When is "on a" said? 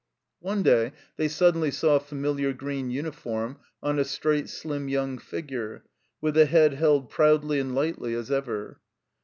3.83-4.03